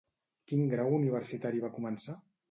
[0.51, 2.17] Quin grau universitari va començar?